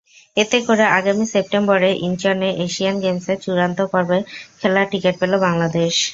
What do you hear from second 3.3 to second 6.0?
চূড়ান্ত পর্বে খেলার টিকিট পেল বাংলাদশ।